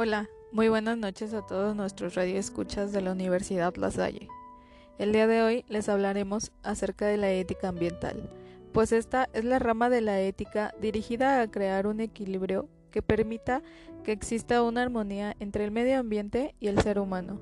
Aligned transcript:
Hola, 0.00 0.30
muy 0.52 0.68
buenas 0.68 0.96
noches 0.96 1.34
a 1.34 1.44
todos 1.44 1.74
nuestros 1.74 2.14
radioescuchas 2.14 2.92
de 2.92 3.00
la 3.00 3.10
Universidad 3.10 3.74
La 3.74 3.90
Salle. 3.90 4.28
El 4.96 5.12
día 5.12 5.26
de 5.26 5.42
hoy 5.42 5.64
les 5.66 5.88
hablaremos 5.88 6.52
acerca 6.62 7.06
de 7.06 7.16
la 7.16 7.32
ética 7.32 7.70
ambiental, 7.70 8.30
pues 8.72 8.92
esta 8.92 9.28
es 9.32 9.44
la 9.44 9.58
rama 9.58 9.90
de 9.90 10.00
la 10.00 10.20
ética 10.20 10.72
dirigida 10.80 11.40
a 11.40 11.50
crear 11.50 11.88
un 11.88 11.98
equilibrio 11.98 12.68
que 12.92 13.02
permita 13.02 13.60
que 14.04 14.12
exista 14.12 14.62
una 14.62 14.82
armonía 14.82 15.34
entre 15.40 15.64
el 15.64 15.72
medio 15.72 15.98
ambiente 15.98 16.54
y 16.60 16.68
el 16.68 16.80
ser 16.80 17.00
humano. 17.00 17.40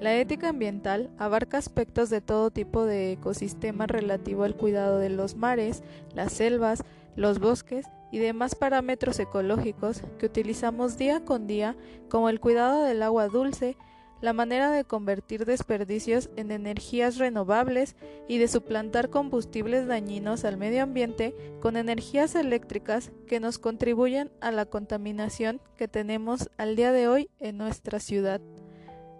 La 0.00 0.14
ética 0.14 0.50
ambiental 0.50 1.10
abarca 1.18 1.58
aspectos 1.58 2.10
de 2.10 2.20
todo 2.20 2.52
tipo 2.52 2.84
de 2.84 3.10
ecosistemas 3.10 3.88
relativo 3.88 4.44
al 4.44 4.54
cuidado 4.54 5.00
de 5.00 5.08
los 5.08 5.34
mares, 5.34 5.82
las 6.14 6.32
selvas, 6.32 6.84
los 7.16 7.40
bosques 7.40 7.86
y 8.10 8.18
demás 8.18 8.54
parámetros 8.54 9.18
ecológicos 9.18 10.02
que 10.18 10.26
utilizamos 10.26 10.98
día 10.98 11.24
con 11.24 11.46
día, 11.46 11.76
como 12.08 12.28
el 12.28 12.40
cuidado 12.40 12.82
del 12.84 13.02
agua 13.02 13.28
dulce, 13.28 13.76
la 14.20 14.32
manera 14.32 14.70
de 14.70 14.84
convertir 14.84 15.44
desperdicios 15.44 16.28
en 16.36 16.50
energías 16.50 17.18
renovables 17.18 17.94
y 18.26 18.38
de 18.38 18.48
suplantar 18.48 19.10
combustibles 19.10 19.86
dañinos 19.86 20.44
al 20.44 20.56
medio 20.56 20.82
ambiente 20.82 21.34
con 21.60 21.76
energías 21.76 22.34
eléctricas 22.34 23.12
que 23.28 23.40
nos 23.40 23.58
contribuyen 23.58 24.30
a 24.40 24.50
la 24.50 24.66
contaminación 24.66 25.60
que 25.76 25.88
tenemos 25.88 26.50
al 26.56 26.74
día 26.74 26.92
de 26.92 27.08
hoy 27.08 27.30
en 27.38 27.58
nuestra 27.58 28.00
ciudad. 28.00 28.40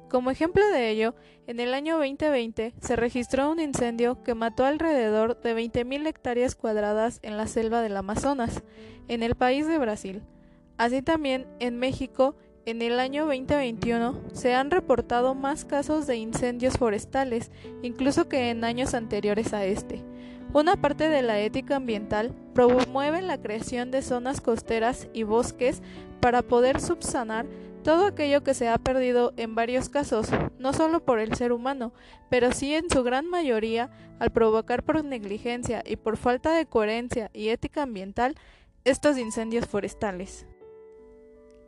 Como 0.09 0.31
ejemplo 0.31 0.67
de 0.69 0.91
ello, 0.91 1.15
en 1.47 1.61
el 1.61 1.75
año 1.75 1.99
2020 1.99 2.73
se 2.81 2.97
registró 2.97 3.51
un 3.51 3.61
incendio 3.61 4.23
que 4.23 4.35
mató 4.35 4.65
alrededor 4.65 5.39
de 5.41 5.55
20.000 5.55 6.07
hectáreas 6.07 6.55
cuadradas 6.55 7.21
en 7.23 7.37
la 7.37 7.47
selva 7.47 7.83
del 7.83 7.97
Amazonas, 7.97 8.63
en 9.09 9.23
el 9.23 9.35
país 9.35 9.67
de 9.67 9.77
Brasil. 9.77 10.23
Así 10.79 11.03
también, 11.03 11.47
en 11.59 11.79
México, 11.79 12.37
en 12.65 12.81
el 12.81 13.01
año 13.01 13.27
2021 13.27 14.19
se 14.33 14.55
han 14.55 14.71
reportado 14.71 15.35
más 15.35 15.67
casos 15.67 16.07
de 16.07 16.17
incendios 16.17 16.79
forestales, 16.79 17.51
incluso 17.83 18.29
que 18.29 18.49
en 18.49 18.65
años 18.65 18.95
anteriores 18.95 19.53
a 19.53 19.67
este. 19.67 20.03
Una 20.55 20.77
parte 20.77 21.11
de 21.11 21.21
la 21.21 21.39
ética 21.41 21.77
ambiental 21.77 22.35
promueve 22.55 23.21
la 23.21 23.41
creación 23.41 23.91
de 23.91 24.01
zonas 24.01 24.41
costeras 24.41 25.09
y 25.13 25.23
bosques 25.25 25.83
para 26.21 26.41
poder 26.41 26.81
subsanar 26.81 27.47
todo 27.83 28.07
aquello 28.07 28.43
que 28.43 28.55
se 28.55 28.69
ha 28.69 28.79
perdido 28.79 29.33
en 29.37 29.55
varios 29.55 29.89
casos, 29.89 30.29
no 30.59 30.73
solo 30.73 31.05
por 31.05 31.19
el 31.19 31.35
ser 31.35 31.53
humano, 31.53 31.93
pero 32.29 32.53
sí 32.53 32.75
en 32.75 32.91
su 32.91 33.03
gran 33.03 33.27
mayoría 33.27 33.91
al 34.19 34.31
provocar 34.31 34.83
por 34.83 35.03
negligencia 35.05 35.83
y 35.87 35.97
por 35.97 36.17
falta 36.17 36.53
de 36.53 36.67
coherencia 36.67 37.31
y 37.33 37.49
ética 37.49 37.83
ambiental 37.83 38.35
estos 38.85 39.19
incendios 39.19 39.67
forestales. 39.67 40.47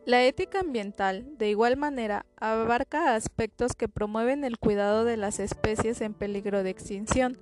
La 0.07 0.25
ética 0.25 0.61
ambiental, 0.61 1.27
de 1.37 1.51
igual 1.51 1.77
manera, 1.77 2.25
abarca 2.37 3.15
aspectos 3.15 3.75
que 3.75 3.87
promueven 3.87 4.45
el 4.45 4.59
cuidado 4.59 5.05
de 5.05 5.19
las 5.19 5.39
especies 5.39 6.01
en 6.01 6.15
peligro 6.15 6.63
de 6.63 6.71
extinción, 6.71 7.39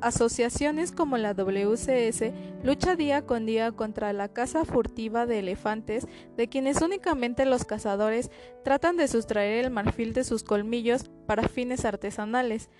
Asociaciones 0.00 0.92
como 0.92 1.16
la 1.16 1.34
WCS 1.34 2.32
lucha 2.62 2.94
día 2.94 3.22
con 3.22 3.46
día 3.46 3.72
contra 3.72 4.12
la 4.12 4.28
caza 4.28 4.64
furtiva 4.64 5.26
de 5.26 5.40
elefantes, 5.40 6.06
de 6.36 6.48
quienes 6.48 6.80
únicamente 6.82 7.44
los 7.44 7.64
cazadores 7.64 8.30
tratan 8.62 8.96
de 8.96 9.08
sustraer 9.08 9.64
el 9.64 9.72
marfil 9.72 10.12
de 10.12 10.22
sus 10.22 10.44
colmillos 10.44 11.10
para 11.26 11.48
fines 11.48 11.84
artesanales. 11.84 12.70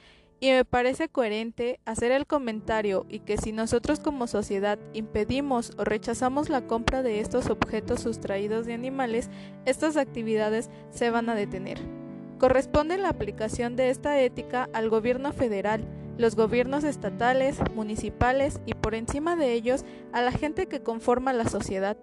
Y 0.41 0.51
me 0.51 0.65
parece 0.65 1.09
coherente 1.09 1.81
hacer 1.85 2.13
el 2.13 2.25
comentario 2.25 3.05
y 3.09 3.19
que 3.21 3.37
si 3.37 3.51
nosotros 3.51 3.99
como 3.99 4.29
sociedad 4.29 4.79
impedimos 4.93 5.73
o 5.77 5.85
rechazamos 5.85 6.49
la 6.49 6.69
compra 6.69 7.03
de 7.03 7.19
estos 7.19 7.51
objetos 7.51 8.01
sustraídos 8.03 8.65
de 8.65 8.75
animales, 8.75 9.29
estas 9.67 9.97
actividades 9.97 10.71
se 10.91 11.11
van 11.11 11.29
a 11.29 11.35
detener. 11.35 11.79
Corresponde 12.39 12.99
la 12.99 13.09
aplicación 13.09 13.75
de 13.75 13.91
esta 13.91 14.21
ética 14.21 14.69
al 14.73 14.89
gobierno 14.89 15.33
federal, 15.33 15.85
los 16.19 16.37
gobiernos 16.37 16.85
estatales, 16.85 17.59
municipales 17.75 18.61
y 18.67 18.75
por 18.75 18.95
encima 18.95 19.37
de 19.37 19.53
ellos 19.53 19.85
a 20.13 20.21
la 20.21 20.33
gente 20.33 20.67
que 20.67 20.83
conforma 20.83 21.33
la 21.33 21.49
sociedad. 21.49 21.97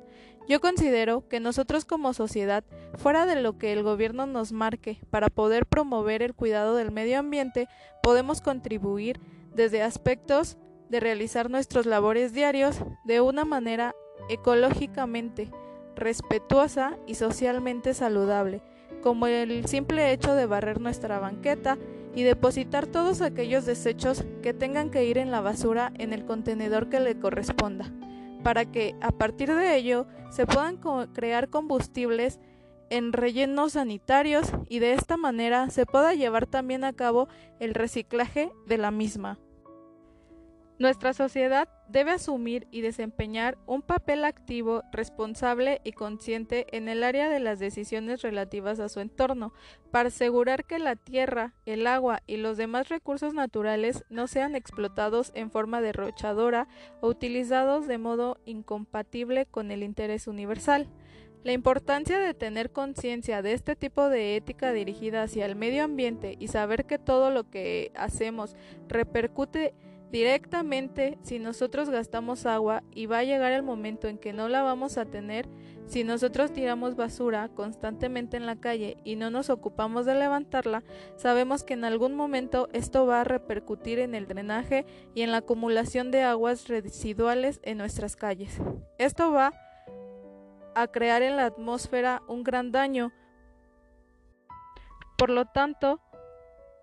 Yo 0.48 0.62
considero 0.62 1.28
que 1.28 1.40
nosotros 1.40 1.86
como 1.86 2.14
sociedad, 2.14 2.64
fuera 2.98 3.26
de 3.26 3.42
lo 3.42 3.58
que 3.58 3.74
el 3.74 3.84
gobierno 3.84 4.26
nos 4.26 4.52
marque 4.52 5.00
para 5.10 5.30
poder 5.30 5.66
promover 5.66 6.22
el 6.22 6.34
cuidado 6.34 6.76
del 6.76 6.92
medio 6.92 7.20
ambiente, 7.20 7.68
podemos 8.02 8.42
contribuir 8.42 9.20
desde 9.54 9.82
aspectos 9.82 10.58
de 10.90 11.00
realizar 11.00 11.50
nuestros 11.50 11.86
labores 11.86 12.34
diarios 12.34 12.78
de 13.06 13.22
una 13.22 13.44
manera 13.44 13.96
ecológicamente 14.30 15.50
respetuosa 15.96 16.98
y 17.08 17.16
socialmente 17.16 17.94
saludable, 17.94 18.62
como 19.02 19.28
el 19.28 19.66
simple 19.66 20.12
hecho 20.12 20.36
de 20.36 20.46
barrer 20.46 20.80
nuestra 20.80 21.20
banqueta, 21.20 21.78
y 22.16 22.24
depositar 22.24 22.88
todos 22.88 23.22
aquellos 23.22 23.66
desechos 23.66 24.24
que 24.42 24.54
tengan 24.54 24.90
que 24.90 25.06
ir 25.06 25.18
en 25.18 25.32
la 25.32 25.42
basura 25.42 25.92
en 26.00 26.14
el 26.14 26.26
contenedor 26.26 26.90
que 26.90 27.00
le 27.00 27.20
corresponda, 27.20 27.92
para 28.44 28.66
que 28.66 28.96
a 29.02 29.12
partir 29.12 29.54
de 29.54 29.76
ello 29.76 30.08
se 30.32 30.48
puedan 30.48 30.78
crear 31.14 31.50
combustibles 31.50 32.40
en 32.90 33.14
rellenos 33.14 33.74
sanitarios 33.74 34.52
y 34.70 34.80
de 34.80 34.94
esta 34.94 35.18
manera 35.18 35.70
se 35.70 35.86
pueda 35.86 36.14
llevar 36.14 36.48
también 36.48 36.84
a 36.84 36.94
cabo 36.94 37.28
el 37.60 37.74
reciclaje 37.74 38.52
de 38.68 38.78
la 38.78 38.92
misma. 38.92 39.40
Nuestra 40.78 41.14
sociedad 41.14 41.70
debe 41.88 42.12
asumir 42.12 42.68
y 42.70 42.82
desempeñar 42.82 43.58
un 43.66 43.82
papel 43.82 44.26
activo, 44.26 44.84
responsable 44.92 45.80
y 45.86 45.94
consciente 45.94 46.68
en 46.76 46.90
el 46.90 47.02
área 47.02 47.30
de 47.30 47.40
las 47.40 47.60
decisiones 47.60 48.22
relativas 48.22 48.82
a 48.82 48.90
su 48.90 49.00
entorno, 49.00 49.54
para 49.92 50.10
asegurar 50.10 50.66
que 50.66 50.78
la 50.78 50.98
tierra, 50.98 51.54
el 51.66 51.88
agua 51.88 52.24
y 52.28 52.36
los 52.36 52.58
demás 52.58 52.90
recursos 52.90 53.34
naturales 53.34 54.04
no 54.10 54.28
sean 54.28 54.54
explotados 54.54 55.32
en 55.34 55.50
forma 55.50 55.80
derrochadora 55.80 56.68
o 57.00 57.08
utilizados 57.08 57.88
de 57.88 57.98
modo 57.98 58.42
incompatible 58.44 59.46
con 59.46 59.72
el 59.72 59.82
interés 59.82 60.28
universal. 60.28 60.90
La 61.46 61.54
importancia 61.54 62.20
de 62.20 62.34
tener 62.34 62.72
conciencia 62.72 63.42
de 63.42 63.54
este 63.54 63.78
tipo 63.78 64.10
de 64.10 64.36
ética 64.36 64.74
dirigida 64.74 65.24
hacia 65.24 65.46
el 65.46 65.56
medio 65.56 65.86
ambiente 65.86 66.36
y 66.38 66.50
saber 66.50 66.86
que 66.86 67.00
todo 67.00 67.30
lo 67.30 67.50
que 67.50 67.94
hacemos 67.96 68.58
repercute 68.90 69.74
directamente 70.12 71.18
si 71.22 71.40
nosotros 71.40 71.90
gastamos 71.90 72.46
agua 72.46 72.84
y 72.92 73.06
va 73.06 73.20
a 73.20 73.24
llegar 73.24 73.52
el 73.52 73.64
momento 73.64 74.08
en 74.08 74.18
que 74.18 74.34
no 74.34 74.48
la 74.50 74.62
vamos 74.62 74.98
a 74.98 75.06
tener, 75.06 75.48
si 75.88 76.04
nosotros 76.04 76.52
tiramos 76.52 76.96
basura 76.96 77.50
constantemente 77.50 78.38
en 78.38 78.46
la 78.46 78.56
calle 78.56 78.98
y 79.04 79.16
no 79.16 79.30
nos 79.30 79.50
ocupamos 79.50 80.06
de 80.06 80.16
levantarla, 80.16 80.84
sabemos 81.16 81.64
que 81.64 81.76
en 81.76 81.86
algún 81.86 82.16
momento 82.16 82.70
esto 82.74 83.06
va 83.06 83.22
a 83.22 83.24
repercutir 83.24 84.00
en 84.00 84.16
el 84.16 84.28
drenaje 84.28 84.86
y 85.14 85.22
en 85.22 85.32
la 85.32 85.38
acumulación 85.38 86.12
de 86.12 86.24
aguas 86.24 86.68
residuales 86.68 87.60
en 87.64 87.78
nuestras 87.78 88.16
calles. 88.16 88.60
Esto 88.98 89.32
va 89.32 89.54
a 90.76 90.88
crear 90.88 91.22
en 91.22 91.38
la 91.38 91.46
atmósfera 91.46 92.24
un 92.28 92.44
gran 92.44 92.72
daño. 92.72 93.12
Por 95.18 95.30
lo 95.30 95.46
tanto, 95.46 96.02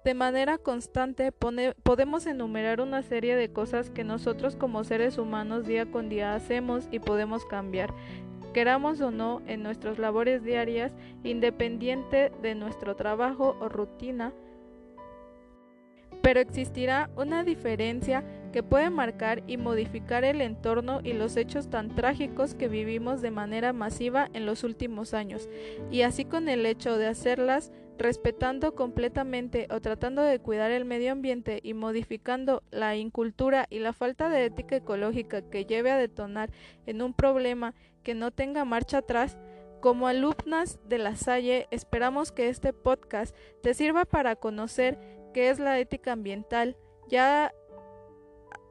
de 0.04 0.14
manera 0.14 0.58
constante 0.58 1.30
podemos 1.30 2.26
enumerar 2.26 2.80
una 2.80 3.02
serie 3.02 3.36
de 3.36 3.52
cosas 3.52 3.90
que 3.90 4.02
nosotros 4.04 4.56
como 4.56 4.82
seres 4.84 5.16
humanos 5.16 5.66
día 5.66 5.86
con 5.86 6.08
día 6.08 6.34
hacemos 6.34 6.88
y 6.90 6.98
podemos 6.98 7.44
cambiar, 7.46 7.94
queramos 8.52 9.00
o 9.00 9.10
no, 9.10 9.42
en 9.46 9.62
nuestras 9.62 9.98
labores 9.98 10.42
diarias, 10.42 10.92
independiente 11.22 12.32
de 12.42 12.54
nuestro 12.54 12.96
trabajo 12.96 13.56
o 13.60 13.68
rutina, 13.68 14.32
pero 16.20 16.40
existirá 16.40 17.10
una 17.16 17.44
diferencia 17.44 18.24
que 18.52 18.62
puede 18.62 18.90
marcar 18.90 19.42
y 19.46 19.56
modificar 19.56 20.24
el 20.24 20.40
entorno 20.40 21.00
y 21.02 21.14
los 21.14 21.36
hechos 21.36 21.70
tan 21.70 21.94
trágicos 21.94 22.54
que 22.54 22.68
vivimos 22.68 23.22
de 23.22 23.30
manera 23.30 23.72
masiva 23.72 24.28
en 24.34 24.46
los 24.46 24.62
últimos 24.62 25.14
años, 25.14 25.48
y 25.90 26.02
así 26.02 26.24
con 26.24 26.48
el 26.48 26.66
hecho 26.66 26.98
de 26.98 27.06
hacerlas 27.06 27.72
respetando 27.98 28.74
completamente 28.74 29.68
o 29.70 29.80
tratando 29.80 30.22
de 30.22 30.38
cuidar 30.38 30.70
el 30.70 30.84
medio 30.84 31.12
ambiente 31.12 31.60
y 31.62 31.74
modificando 31.74 32.62
la 32.70 32.96
incultura 32.96 33.66
y 33.70 33.78
la 33.78 33.92
falta 33.92 34.28
de 34.28 34.44
ética 34.46 34.76
ecológica 34.76 35.42
que 35.42 35.64
lleve 35.64 35.90
a 35.90 35.98
detonar 35.98 36.50
en 36.86 37.02
un 37.02 37.14
problema 37.14 37.74
que 38.02 38.14
no 38.14 38.30
tenga 38.30 38.64
marcha 38.64 38.98
atrás, 38.98 39.38
como 39.80 40.06
alumnas 40.06 40.78
de 40.84 40.98
la 40.98 41.16
Salle, 41.16 41.66
esperamos 41.70 42.30
que 42.30 42.48
este 42.48 42.72
podcast 42.72 43.34
te 43.62 43.74
sirva 43.74 44.04
para 44.04 44.36
conocer 44.36 44.98
qué 45.34 45.50
es 45.50 45.58
la 45.58 45.78
ética 45.78 46.12
ambiental, 46.12 46.76
ya 47.08 47.52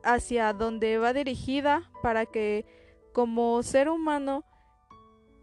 hacia 0.03 0.53
dónde 0.53 0.97
va 0.97 1.13
dirigida, 1.13 1.91
para 2.01 2.25
que 2.25 2.65
como 3.11 3.61
ser 3.61 3.89
humano 3.89 4.45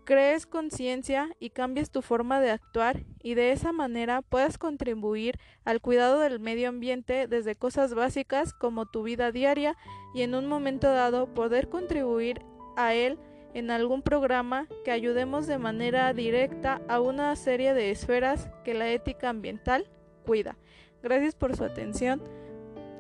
crees 0.09 0.47
conciencia 0.47 1.29
y 1.39 1.51
cambies 1.51 1.91
tu 1.91 2.01
forma 2.01 2.41
de 2.41 2.49
actuar 2.49 3.05
y 3.23 3.35
de 3.35 3.53
esa 3.53 3.73
manera 3.73 4.23
puedas 4.23 4.57
contribuir 4.57 5.39
al 5.67 5.83
cuidado 5.83 6.21
del 6.21 6.41
medio 6.41 6.71
ambiente 6.71 7.27
desde 7.29 7.57
cosas 7.57 7.93
básicas 7.93 8.55
como 8.55 8.87
tu 8.87 9.03
vida 9.03 9.33
diaria 9.33 9.77
y 10.15 10.23
en 10.23 10.35
un 10.35 10.47
momento 10.47 10.91
dado 10.91 11.35
poder 11.35 11.69
contribuir 11.69 12.41
a 12.79 12.95
él 12.95 13.19
en 13.53 13.71
algún 13.71 14.01
programa 14.01 14.67
que 14.83 14.93
ayudemos 14.93 15.47
de 15.47 15.59
manera 15.59 16.11
directa 16.15 16.81
a 16.89 17.03
una 17.03 17.37
serie 17.37 17.75
de 17.75 17.91
esferas 17.91 18.49
que 18.65 18.73
la 18.73 18.89
ética 18.91 19.29
ambiental 19.29 19.91
cuida. 20.25 20.57
Gracias 21.03 21.35
por 21.35 21.55
su 21.55 21.65
atención. 21.65 22.23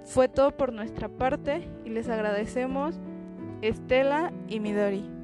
Fue 0.04 0.28
todo 0.28 0.54
por 0.58 0.74
nuestra 0.74 1.08
parte 1.08 1.70
y 1.86 1.88
les 1.88 2.10
agradecemos 2.10 3.00
Estela 3.62 4.30
y 4.46 4.60
Midori. 4.60 5.17